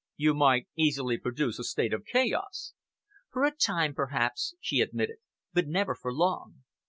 "You 0.17 0.33
might 0.33 0.67
easily 0.75 1.19
produce 1.19 1.59
a 1.59 1.63
state 1.63 1.93
of 1.93 2.05
chaos." 2.05 2.73
"For 3.29 3.45
a 3.45 3.51
time, 3.51 3.93
perhaps," 3.93 4.55
she 4.59 4.81
admitted, 4.81 5.17
"but 5.53 5.67
never 5.67 5.93
for 5.93 6.11
long. 6.11 6.63